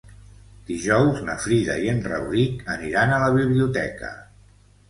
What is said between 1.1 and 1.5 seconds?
na